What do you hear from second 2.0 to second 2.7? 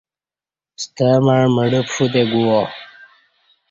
تہ گوا